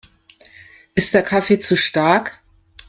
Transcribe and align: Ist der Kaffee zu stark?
Ist 0.95 1.13
der 1.13 1.21
Kaffee 1.21 1.59
zu 1.59 1.77
stark? 1.77 2.41